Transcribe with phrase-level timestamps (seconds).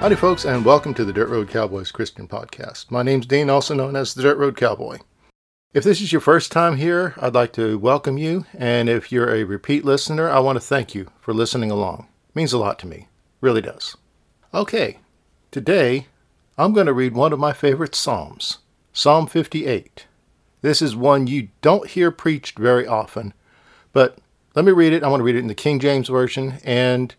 [0.00, 2.88] Howdy, folks, and welcome to the Dirt Road Cowboys Christian Podcast.
[2.88, 4.98] My name's Dean, also known as the Dirt Road Cowboy.
[5.74, 9.34] If this is your first time here, I'd like to welcome you, and if you're
[9.34, 12.06] a repeat listener, I want to thank you for listening along.
[12.28, 13.08] It means a lot to me,
[13.40, 13.96] really does.
[14.54, 14.98] Okay,
[15.50, 16.06] today
[16.56, 18.58] I'm going to read one of my favorite Psalms,
[18.92, 20.06] Psalm 58.
[20.62, 23.34] This is one you don't hear preached very often,
[23.92, 24.18] but
[24.54, 25.02] let me read it.
[25.02, 27.16] I want to read it in the King James Version, and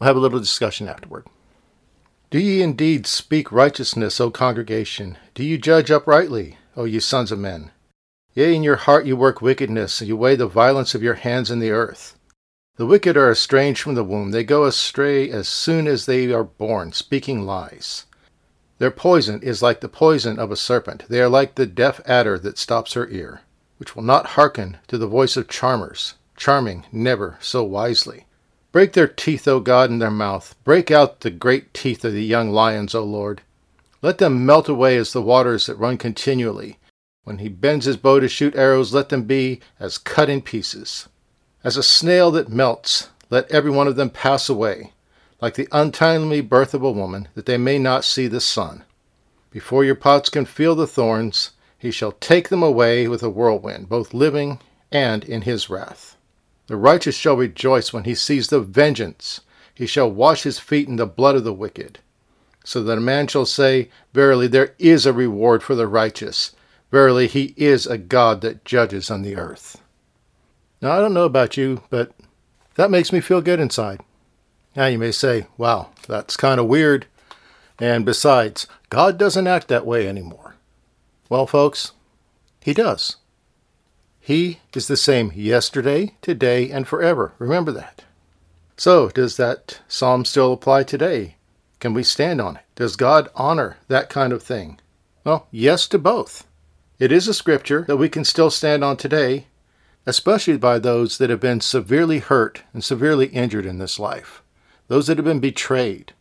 [0.00, 1.26] we'll have a little discussion afterward.
[2.32, 5.18] Do ye indeed speak righteousness, O congregation?
[5.34, 7.72] Do you judge uprightly, O ye sons of men?
[8.32, 11.50] Yea, in your heart you work wickedness, and you weigh the violence of your hands
[11.50, 12.18] in the earth.
[12.76, 14.30] The wicked are estranged from the womb.
[14.30, 18.06] They go astray as soon as they are born, speaking lies.
[18.78, 21.04] Their poison is like the poison of a serpent.
[21.10, 23.42] They are like the deaf adder that stops her ear,
[23.76, 28.24] which will not hearken to the voice of charmers, charming never so wisely.
[28.72, 30.56] Break their teeth, O God, in their mouth.
[30.64, 33.42] Break out the great teeth of the young lions, O Lord.
[34.00, 36.78] Let them melt away as the waters that run continually.
[37.24, 41.08] When he bends his bow to shoot arrows, let them be as cut in pieces.
[41.62, 44.94] As a snail that melts, let every one of them pass away,
[45.40, 48.84] like the untimely birth of a woman, that they may not see the sun.
[49.50, 53.88] Before your pots can feel the thorns, he shall take them away with a whirlwind,
[53.88, 56.16] both living and in his wrath.
[56.72, 59.42] The righteous shall rejoice when he sees the vengeance.
[59.74, 61.98] He shall wash his feet in the blood of the wicked.
[62.64, 66.52] So that a man shall say, Verily, there is a reward for the righteous.
[66.90, 69.82] Verily, he is a God that judges on the earth.
[70.80, 72.14] Now, I don't know about you, but
[72.76, 74.00] that makes me feel good inside.
[74.74, 77.04] Now, you may say, Wow, that's kind of weird.
[77.78, 80.54] And besides, God doesn't act that way anymore.
[81.28, 81.92] Well, folks,
[82.62, 83.16] He does.
[84.24, 87.32] He is the same yesterday, today, and forever.
[87.40, 88.04] Remember that.
[88.76, 91.34] So, does that psalm still apply today?
[91.80, 92.62] Can we stand on it?
[92.76, 94.78] Does God honor that kind of thing?
[95.24, 96.46] Well, yes to both.
[97.00, 99.48] It is a scripture that we can still stand on today,
[100.06, 104.40] especially by those that have been severely hurt and severely injured in this life,
[104.86, 106.12] those that have been betrayed,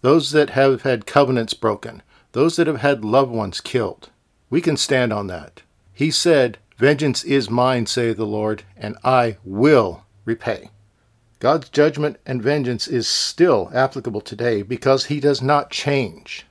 [0.00, 2.02] those that have had covenants broken,
[2.32, 4.08] those that have had loved ones killed.
[4.48, 5.60] We can stand on that.
[5.92, 10.70] He said, Vengeance is mine, saith the Lord, and I will repay.
[11.38, 16.44] God's judgment and vengeance is still applicable today because he does not change.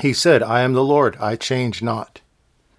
[0.00, 2.22] He said, I am the Lord, I change not.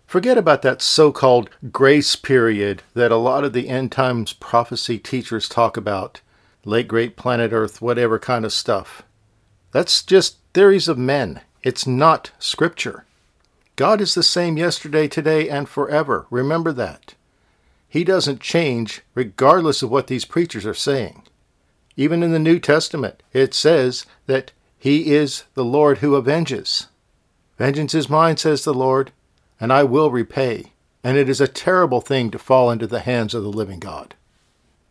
[0.07, 4.97] Forget about that so called grace period that a lot of the end times prophecy
[4.97, 6.21] teachers talk about,
[6.65, 9.03] late great planet Earth, whatever kind of stuff.
[9.71, 11.41] That's just theories of men.
[11.61, 13.05] It's not scripture.
[13.79, 16.27] God is the same yesterday, today, and forever.
[16.29, 17.15] Remember that.
[17.87, 21.23] He doesn't change regardless of what these preachers are saying.
[21.95, 26.87] Even in the New Testament, it says that He is the Lord who avenges.
[27.57, 29.13] Vengeance is mine, says the Lord,
[29.61, 30.73] and I will repay.
[31.01, 34.13] And it is a terrible thing to fall into the hands of the living God.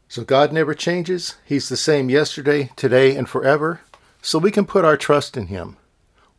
[0.08, 1.34] So God never changes.
[1.44, 3.82] He's the same yesterday, today, and forever.
[4.22, 5.76] So we can put our trust in Him.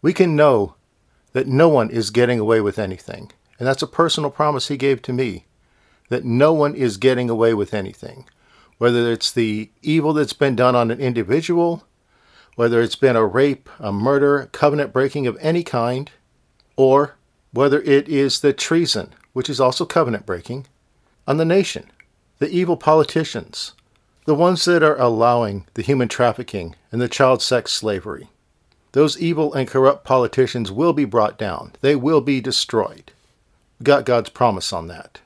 [0.02, 0.74] We can know
[1.34, 3.32] that no one is getting away with anything.
[3.58, 5.46] And that's a personal promise he gave to me
[6.10, 8.26] that no one is getting away with anything.
[8.78, 11.84] Whether it's the evil that's been done on an individual,
[12.56, 16.10] whether it's been a rape, a murder, covenant breaking of any kind,
[16.76, 17.16] or
[17.52, 20.66] whether it is the treason, which is also covenant breaking,
[21.28, 21.92] on the nation,
[22.40, 23.74] the evil politicians,
[24.26, 28.30] the ones that are allowing the human trafficking and the child sex slavery.
[28.92, 31.74] Those evil and corrupt politicians will be brought down.
[31.82, 33.12] They will be destroyed.
[33.80, 35.20] We got God's promise on that.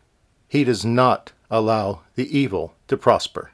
[0.48, 3.52] He does not allow the evil to prosper.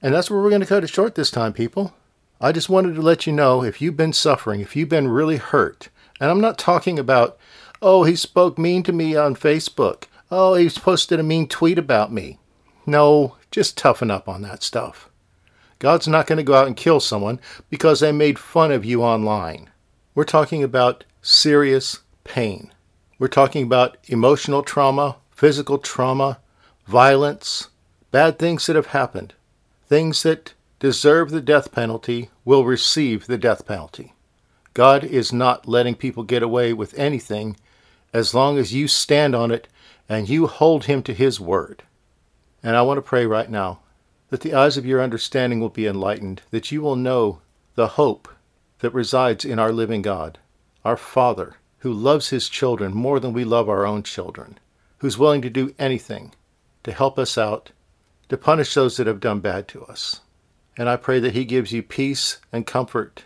[0.00, 1.94] And that's where we're going to cut it short this time, people.
[2.40, 5.36] I just wanted to let you know if you've been suffering, if you've been really
[5.36, 7.36] hurt, and I'm not talking about,
[7.82, 10.04] oh, he spoke mean to me on Facebook.
[10.30, 12.38] Oh, he's posted a mean tweet about me.
[12.86, 15.09] No, just toughen up on that stuff.
[15.80, 17.40] God's not going to go out and kill someone
[17.70, 19.70] because they made fun of you online.
[20.14, 22.70] We're talking about serious pain.
[23.18, 26.38] We're talking about emotional trauma, physical trauma,
[26.86, 27.68] violence,
[28.10, 29.32] bad things that have happened.
[29.86, 34.12] Things that deserve the death penalty will receive the death penalty.
[34.74, 37.56] God is not letting people get away with anything
[38.12, 39.66] as long as you stand on it
[40.10, 41.84] and you hold Him to His word.
[42.62, 43.80] And I want to pray right now
[44.30, 47.40] that the eyes of your understanding will be enlightened, that you will know
[47.74, 48.28] the hope
[48.78, 50.38] that resides in our living God,
[50.84, 54.58] our Father, who loves his children more than we love our own children,
[54.98, 56.32] who's willing to do anything
[56.84, 57.72] to help us out,
[58.28, 60.20] to punish those that have done bad to us.
[60.76, 63.24] And I pray that he gives you peace and comfort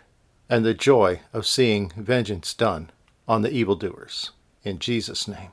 [0.49, 2.91] and the joy of seeing vengeance done
[3.27, 4.31] on the evildoers.
[4.63, 5.51] In Jesus' name.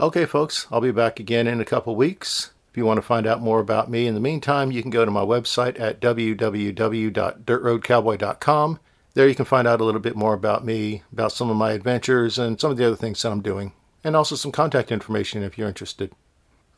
[0.00, 2.52] Okay, folks, I'll be back again in a couple weeks.
[2.78, 5.10] You want to find out more about me in the meantime, you can go to
[5.10, 8.80] my website at www.dirtroadcowboy.com.
[9.14, 11.72] There you can find out a little bit more about me, about some of my
[11.72, 13.72] adventures, and some of the other things that I'm doing,
[14.04, 16.12] and also some contact information if you're interested.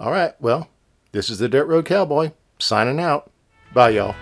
[0.01, 0.71] All right, well,
[1.13, 3.31] this is the Dirt Road Cowboy, signing out.
[3.75, 4.15] Bye, y'all.